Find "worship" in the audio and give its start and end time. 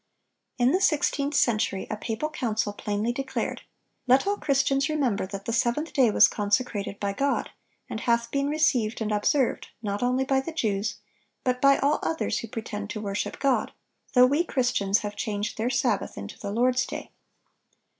12.99-13.37